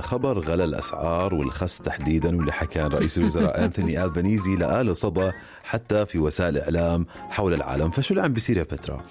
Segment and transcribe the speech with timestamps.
[0.00, 5.32] خبر غلا الأسعار والخس تحديدا واللي حكى رئيس الوزراء أنثوني ألبانيزي لقاله صدى
[5.64, 7.90] حتى في وسائل الاعلام حول العالم.
[7.90, 9.02] فشو اللي عم بيصير يا بترا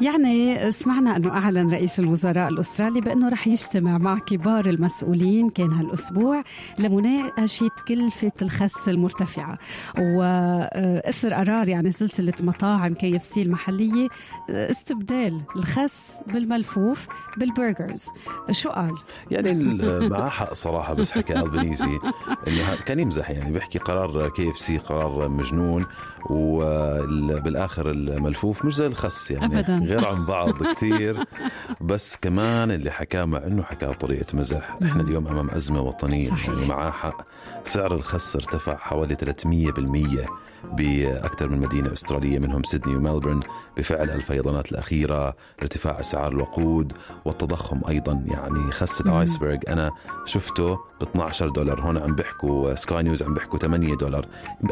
[0.00, 6.42] يعني سمعنا أنه أعلن رئيس الوزراء الأسترالي بأنه رح يجتمع مع كبار المسؤولين كان هالأسبوع
[6.78, 9.58] لمناقشة كلفة الخس المرتفعة.
[9.98, 14.08] وإثر قرار يعني سلسلة مطاعم كي إف سي المحلية
[14.50, 17.06] استبدال الخس بالملفوف
[17.36, 18.06] بالبرجرز.
[18.50, 18.94] شو قال؟
[19.30, 19.50] يعني
[20.08, 21.98] معاه حق صراحة بس حكى ألبانيزي
[22.48, 25.86] إنه كان يمزح يعني بيحكي قرار كي إف سي قرار مجنون
[26.30, 29.78] وبالاخر الملفوف مش زي الخس يعني أبداً.
[29.78, 31.24] غير عن بعض كثير
[31.80, 36.48] بس كمان اللي حكاه مع إنه حكاه بطريقة مزح إحنا اليوم أمام أزمة وطنية صحيح.
[36.48, 37.22] يعني معاه حق
[37.64, 40.28] سعر الخس ارتفع حوالي 300%
[40.72, 43.40] بأكثر من مدينة أسترالية منهم سيدني وملبورن
[43.76, 46.92] بفعل الفيضانات الأخيرة ارتفاع أسعار الوقود
[47.24, 49.56] والتضخم أيضا يعني خس الآيسبرغ.
[49.68, 49.90] أنا
[50.24, 51.80] شفته ب 12 دولار.
[51.80, 54.26] هون عم بيحكوا سكاي نيوز عم بيحكوا 8 دولار.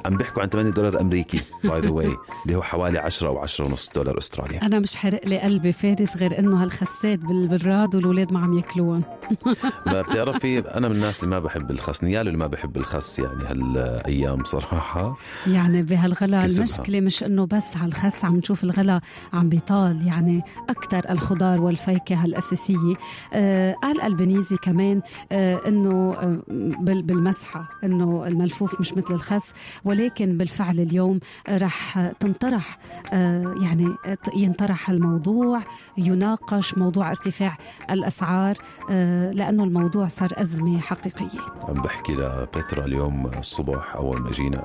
[0.05, 3.65] عم بيحكوا عن 8 دولار أمريكي by the way اللي هو حوالي 10 أو 10
[3.65, 8.41] ونص دولار أسترالي أنا مش حارق لي قلبي فارس غير إنه هالخسات بالبراد والولاد ما
[8.41, 9.03] عم ياكلوهم
[9.87, 13.45] ما بتعرفي أنا من الناس اللي ما بحب الخس نيال اللي ما بحب الخس يعني
[13.45, 15.17] هالأيام صراحة.
[15.47, 16.45] يعني بهالغلا.
[16.45, 19.01] المشكلة مش إنه بس على الخس عم نشوف الغلا
[19.33, 22.95] عم بيطال يعني أكثر الخضار والفاكهة الأساسية.
[23.33, 26.39] آه قال ألبانيزي كمان آه إنه آه
[26.81, 29.53] بال- بالمسحة إنه الملفوف مش مثل الخس.
[29.85, 32.79] ولكن بالفعل اليوم رح تنطرح
[33.12, 33.89] آه يعني
[34.37, 35.61] ينطرح الموضوع
[35.99, 37.57] يناقش موضوع ارتفاع
[37.91, 38.56] الأسعار
[38.91, 41.41] آه لأنه الموضوع صار أزمة حقيقية.
[41.69, 44.59] عم بحكي لبترا اليوم الصبح أول ما جينا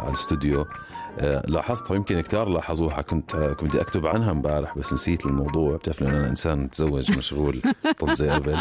[0.00, 0.53] على الاستوديو.
[1.18, 5.76] آه، لاحظتها يمكن كتار لاحظوها كنت آه، كنت بدي أكتب عنها امبارح بس نسيت الموضوع.
[5.76, 7.62] بتعرف لأن أنا إنسان متزوج مشغول
[7.98, 8.56] طل زي قبل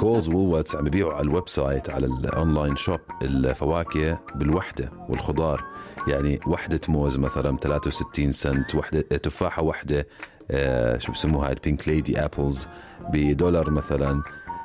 [0.00, 5.64] Coles و Woolworths عم بيبيعوا على ال website على ال online shop الفواكه بالوحدة والخضار.
[6.08, 10.06] يعني وحدة موز مثلا 63 سنت وحدة تفاحة وحدة
[10.50, 12.66] آه، شو بسموها ال Pink Lady apples
[13.12, 14.22] بدولار مثلا.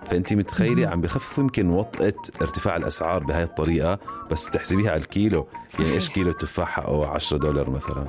[0.10, 4.00] فانت متخيلة عم بخففوا يمكن وطأة ارتفاع الأسعار بهاي الطريقة
[4.32, 5.48] بس تحسبيها على الكيلو.
[5.80, 8.08] يعني إيش كيلو تفاحة أو 10 دولار مثلا؟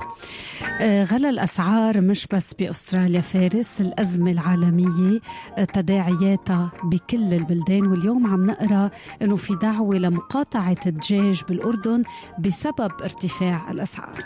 [0.81, 5.19] آه، غلا الأسعار مش بس بأستراليا فارس الأزمة العالمية
[5.57, 7.87] آه، تداعياتها بكل البلدان.
[7.87, 8.89] واليوم عم نقرأ
[9.21, 12.03] أنه في دعوة لمقاطعة الدجاج بالأردن
[12.39, 14.23] بسبب ارتفاع الأسعار.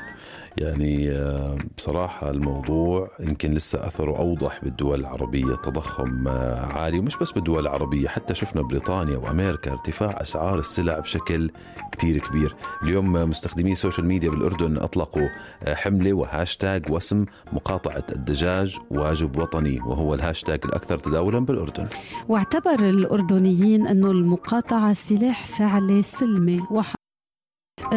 [0.58, 5.54] يعني آه، بصراحة الموضوع يمكن لسه أثره أوضح بالدول العربية.
[5.54, 11.52] التضخم آه، عالي ومش بس بالدول العربية حتى شفنا بريطانيا وأمريكا ارتفاع أسعار السلع بشكل
[11.92, 12.56] كتير كبير.
[12.84, 15.28] اليوم مستخدمي ال social media بالأردن أطلقوا
[15.64, 21.88] آه، حملة وهاشتاج وسم مقاطعة الدجاج واجب وطني وهو الهاشتاج الأكثر تداولا بالأردن.
[22.30, 26.62] واعتبر الأردنيين أنه المقاطعة سلاح فعلي سلمي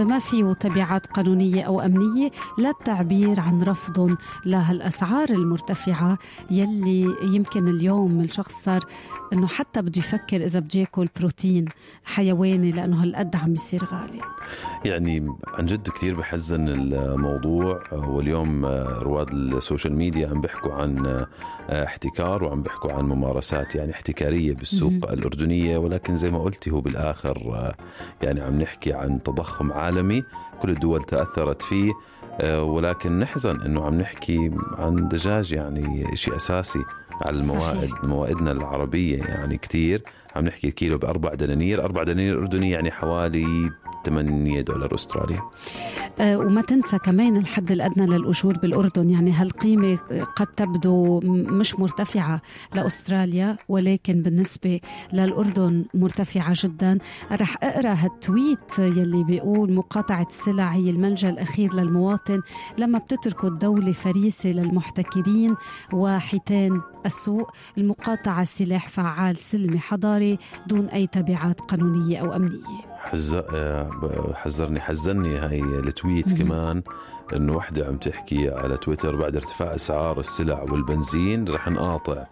[0.05, 4.17] ما فيه تبعات قانونية أو أمنية للتعبير عن رفض
[4.47, 6.19] لهالأسعار المرتفعة
[6.51, 8.85] يلي يمكن اليوم الشخص صار
[9.33, 11.65] أنه حتى بده يفكر إذا بده ياكل بروتين
[12.05, 14.21] حيواني لأنه هالقد عم يصير غالي.
[14.85, 18.67] يعني عن جد كثير بحزن الموضوع واليوم
[19.03, 21.25] رواد السوشيال ميديا عم بيحكوا عن
[21.71, 25.05] احتكار وعم بيحكوا عن ممارسات يعني احتكارية بالسوق مهم.
[25.05, 27.75] الأردنية ولكن زي ما قلتي هو بالآخر
[28.23, 30.25] يعني عم نحكي عن تضخم عالمي
[30.63, 31.93] كل الدول تأثرت فيه
[32.55, 36.83] ولكن نحزن إنه عم نحكي عن دجاج يعني شيء أساسي
[37.27, 38.05] على الموائد صحيح.
[38.05, 40.03] موائدنا العربية يعني كثير
[40.37, 43.71] عم نحكي الكيلو بأربع دنانير أربع دنانير أردني يعني حوالي
[44.09, 45.39] 8 دولار أسترالي
[46.21, 49.11] آه، وما تنسى كمان الحد الأدنى للأجور بالأردن.
[49.11, 49.97] يعني هالقيمة
[50.37, 52.41] قد تبدو مش مرتفعة
[52.75, 54.81] لأستراليا ولكن بالنسبة
[55.13, 56.99] للأردن مرتفعة جدا.
[57.33, 62.41] رح أقرأ هالتويت يلي بيقول مقاطعة السلع هي الملجأ الأخير للمواطن
[62.79, 65.55] لما بتتركوا الدولة فريسة للمحتكرين
[65.93, 67.51] وحيتان السوق.
[67.79, 72.88] المقاطعة سلاح فعال سلمي حضاري دون أي تبعات قانونية أو أمنية.
[72.99, 73.35] حز...
[73.35, 73.91] آه،
[74.35, 76.43] حذرني حزني هاي ال tweet.
[76.43, 76.83] كمان
[77.35, 82.25] إنه وحدة عم تحكي على تويتر بعد ارتفاع أسعار السلع والبنزين رح نقاطع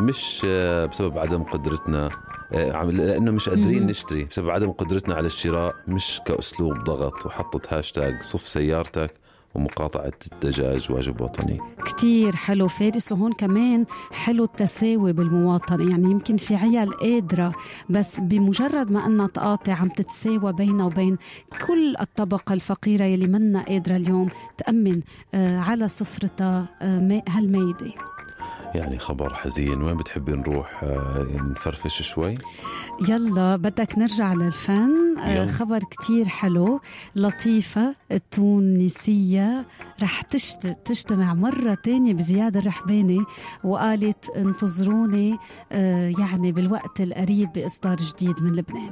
[0.00, 2.10] مش آه، بسبب عدم قدرتنا
[2.52, 3.86] آه، لأنه مش قادرين.
[3.86, 9.14] نشتري بسبب عدم قدرتنا على الشراء مش كأسلوب ضغط وحطت هاشتاج صف سيارتك
[9.54, 11.60] ومقاطعة الدجاج واجب وطني
[11.98, 12.36] كتير.
[12.36, 12.68] حلو.
[12.68, 15.90] فارس وهون كمان حلو التساوي بالمواطنة.
[15.90, 17.52] يعني يمكن في عيال قادرة
[17.90, 21.18] بس بمجرد ما أنها تقاطع عم تتساوى بينها وبين
[21.66, 24.28] كل الطبقة الفقيرة يلي منا قادرة اليوم
[24.58, 25.00] تأمن
[25.34, 27.92] آه، على سفرتها آه، هالميدة
[28.74, 29.82] يعني خبر حزين.
[29.82, 31.26] وين بتحبي نروح؟ آه،
[31.56, 32.34] نفرفش شوي.
[33.08, 35.18] يلا بدك نرجع للفن.
[35.18, 35.52] آه، يلا.
[35.52, 36.80] خبر كتير حلو
[37.16, 39.66] لطيفة التونسية
[40.02, 40.66] رح تشت...
[40.84, 43.24] تجتمع مرة تانية بزياد الرحباني
[43.64, 45.38] وقالت انتظروني
[45.72, 48.90] آه، يعني بالوقت القريب بإصدار جديد من لبنان.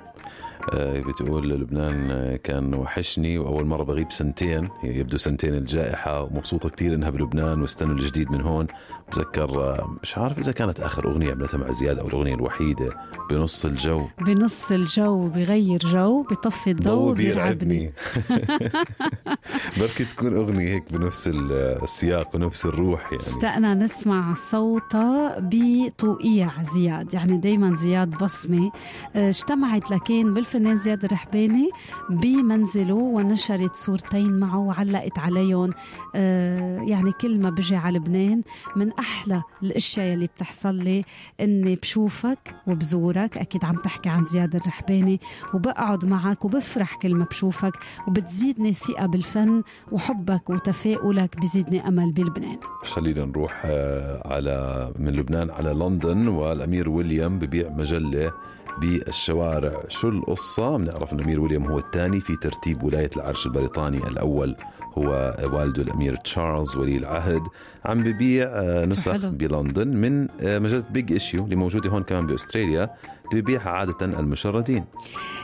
[0.74, 4.68] بتقول لبنان آه، كان وحشني وأول مرة بغيب سنتين.
[4.84, 8.66] يبدو سنتين الجائحة ومبسوطة كثير إنها بلبنان واستنوا الجديد من هون.
[9.08, 12.90] بتذكر آه، مش عارف إذا كانت آخر أغنية عملتها مع زياد أو الأغنية الوحيدة
[13.30, 14.06] بنص الجو.
[14.20, 17.92] بنص الجو بغير جو بطفي الضوء بيرعبني.
[19.80, 21.52] بركي تكون أغنية هيك بنفس ال-
[21.82, 23.16] السياق ونفس الروح يعني.
[23.16, 27.14] اشتقنا نسمع صوتها بتوقيع زياد.
[27.14, 28.70] يعني دايما زياد بصمة
[29.16, 31.70] آه، اجتمعت لكن بالفنان زياد الرحباني
[32.10, 35.70] بمنزله ونشرت صورتين معه وعلقت عليهم.
[36.14, 38.42] آه، يعني كل ما بجي على لبنان
[38.76, 41.04] من أحلى الأشياء اللي بتحصل لي.
[41.40, 45.20] إني بشوفك وبزورك أكيد عم تحكي عن زياد الرحباني
[45.54, 47.72] وبقعد معك وبفرح كل ما بشوفك
[48.08, 49.62] وبتزيدني ثقة بالفن
[49.92, 52.58] وحبك وتفاؤلك بزيدني أمل بلبنان.
[52.84, 58.32] خلينا نروح آه، على من لبنان على لندن والأمير ويليام ببيع مجلة
[58.80, 59.82] بالشوارع.
[59.88, 60.08] شو
[60.46, 64.56] القصة؟ بنعرف أن الأمير ويليام هو الثاني في ترتيب ولاية العرش البريطاني الأول
[64.98, 67.42] هو والده الأمير تشارلز ولي العهد
[67.84, 69.26] عم ببيع آه، نسخ.
[69.26, 72.90] بلندن من آه، مجلة Big Issue اللي موجودة هون كمان بأستراليا
[73.30, 74.84] اللي ببيعها عادة المشردين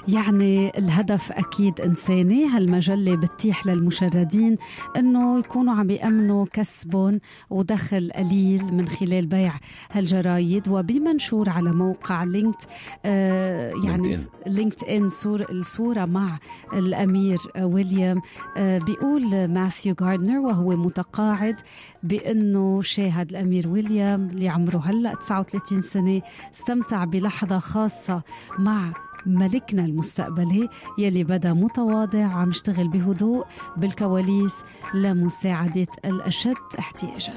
[0.09, 4.57] يعني الهدف أكيد إنساني هالمجلة بتتيح للمشردين
[4.97, 7.21] أنه يكونوا عم يأمنوا كسبهم
[7.51, 9.53] ودخل قليل من خلال بيع
[9.91, 12.57] هالجرايد وبمنشور على موقع Linked
[13.05, 14.17] آه يعني.
[14.47, 16.39] LinkedIn صور الصورة مع
[16.73, 18.21] الأمير ويليام
[18.57, 21.61] آه بيقول ماثيو جاردنر وهو متقاعد
[22.03, 26.23] بأنه شاهد الأمير ويليام اللي عمره هلأ 39 سنة
[26.55, 28.23] استمتع بلحظة خاصة
[28.59, 28.93] مع
[29.27, 30.69] ملكنا المستقبلي
[30.99, 33.47] يلي بدا متواضع وعم يشتغل بهدوء
[33.77, 34.55] بالكواليس
[34.95, 37.33] لمساعدة الأشد احتياجا.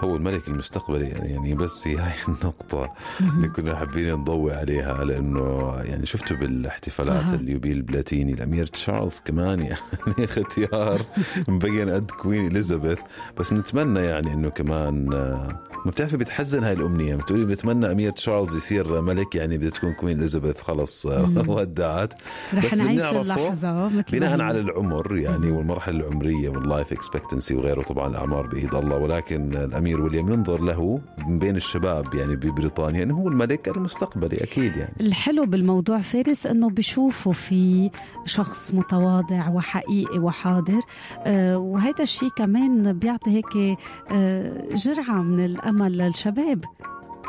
[0.00, 5.74] هو الملك المستقبلي يعني, يعني بس هي هاي النقطة اللي كنا حابين نضوي عليها لأنه
[5.84, 7.34] يعني شفته بالاحتفالات.
[7.34, 11.00] اليوبيل البلاتيني الأمير تشارلز كمان يعني اختيار
[11.48, 12.98] مبين قد Queen إليزابيث.
[13.38, 18.56] بس بنتمنى يعني إنه كمان آه، ما بتعرفي بتحزن هاي الأمنية؟ بتقولي بنتمنى أمير تشارلز
[18.56, 22.14] يصير ملك يعني بدها تكون Queen إليزابيث خلص آه، ودعت.
[22.54, 24.40] رح نعيش اللحظة مثل بناء.
[24.40, 28.96] على العمر يعني والمرحله العمرية وال life expectancy وغيره طبعا الأعمار بإيد الله.
[28.96, 34.76] ولكن الأمير ويليام ينظر له من بين الشباب يعني ببريطانيا إنه هو الملك المستقبلي أكيد
[34.76, 34.94] يعني.
[35.00, 37.90] الحلو بالموضوع فارس إنه بشوفوا في
[38.26, 40.80] شخص متواضع وحقيقي وحاضر
[41.18, 43.78] آه وهذا الشيء كمان بيعطي هيك
[44.12, 46.64] آه جرعة من الأمل للشباب.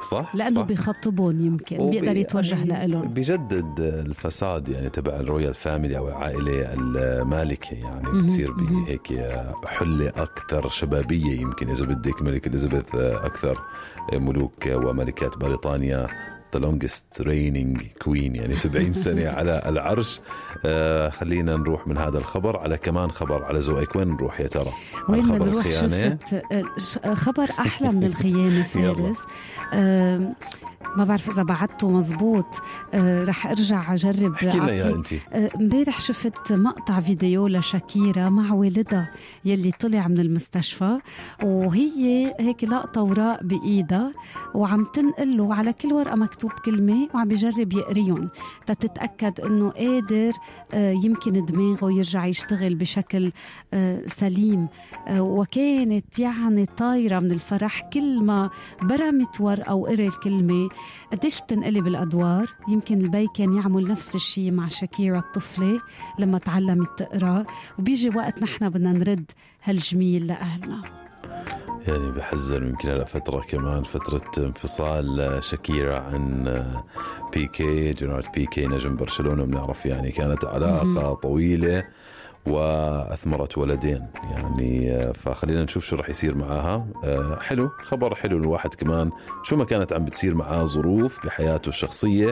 [0.01, 0.61] صح لأنه صح.
[0.61, 5.97] بيخطبون يمكن وبي- بيقدر يتوجه يعني لهم بيجدد ال facade يعني تبع ال royal family
[5.97, 8.51] أو العائلة المالكة يعني بتصير.
[8.51, 9.07] بهيك
[9.67, 13.57] حلة أكثر شبابية يمكن إذا بدك ملكة إليزابيث أكثر
[14.13, 16.07] ملوك وملكات بريطانيا
[16.55, 20.19] the longest reigning queen يعني 70 سنة على العرش.
[20.65, 24.71] آه خلينا نروح من هذا الخبر على كمان خبر على ذوقك وين نروح يا ترى
[25.09, 28.63] وين خبر بنروح الخيانة؟ شفت آه، آه، خبر أحلى من الخيانة.
[28.73, 29.17] فارس.
[29.73, 30.33] آم،
[30.97, 32.45] ما بعرف إذا بعدته مزبوط.
[32.93, 38.53] آه، رح أرجع أجرب احكي لنا يا انت آه، امبارح شفت مقطع فيديو لشاكيرا مع
[38.53, 39.11] والدها
[39.45, 40.97] يلي طلع من المستشفى
[41.43, 44.13] وهي هيك لقطة وراء بإيدها
[44.53, 48.29] وعم تنقل له على كل ورقة مكتوب كلمة وعم بيجرب يقريهم.
[48.65, 50.33] تتأكد إنه قادر
[50.73, 53.31] آه، يمكن دماغه يرجع يشتغل بشكل
[53.73, 54.67] آه، سليم.
[55.07, 58.49] آه، وكانت يعني طايرة من الفرح كل ما
[58.81, 60.69] برمت ورقة وقري الكلمة.
[61.11, 65.79] قديش بتنقلب الأدوار؟ يمكن البي كان يعمل نفس الشيء مع شاكيرا الطفلة
[66.19, 67.45] لما تعلمت تقرأ.
[67.79, 69.31] وبيجي وقت نحن بدنا نرد
[69.63, 71.00] هالجميل لأهلنا.
[71.87, 76.53] يعني بحزن يمكن هلا فترة كمان فترة انفصال شاكيرا عن
[77.33, 81.83] بيكي جيرارد بيكي نجم برشلونة بنعرف يعني كانت علاقة طويلة
[82.47, 86.85] وأثمرت ولدين يعني فخلينا نشوف شو راح يصير معاها.
[87.03, 89.11] آه، حلو خبر حلو الواحد كمان.
[89.43, 92.29] شو ما كانت عم بتصير معاه ظروف بحياته الشخصية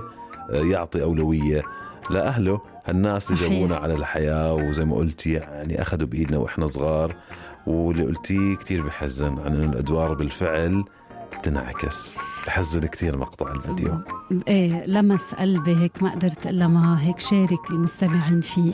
[0.51, 1.63] آه، يعطي أولوية
[2.09, 2.61] لأهله.
[2.85, 3.41] هالناس اللي.
[3.49, 7.15] جابونا على الحياة وزي ما قلت يعني أخذوا بإيدنا وإحنا صغار.
[7.67, 10.83] واللي قلتيه كتير بحزن عن إنه الأدوار بالفعل
[11.43, 12.17] تنعكس.
[12.47, 13.97] بحزن كثير مقطع الفيديو.
[14.47, 18.73] إيه لمس قلبي هيك ما قدرت إلا ما هيك شارك المستمعين فيه.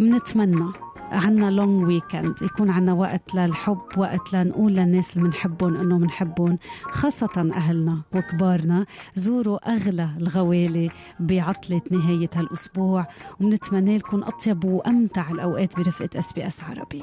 [0.00, 0.72] بنتمنى
[1.12, 7.50] عنا long weekend يكون عنا وقت للحب وقت لنقول للناس اللي بنحبهم إنه بنحبهم خاصة
[7.54, 8.86] أهلنا وكبارنا.
[9.14, 10.90] زوروا أغلى الغوالي
[11.20, 13.06] بعطلة نهاية هالأسبوع
[13.40, 17.02] وبنتمنى لكم أطيب وأمتع الأوقات برفقة SBS عربي.